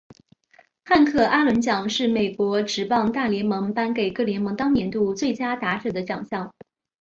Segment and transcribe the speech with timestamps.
[0.83, 6.51] 汉克阿伦奖是美国职棒大联盟颁给各联盟当年度最佳打者的奖项。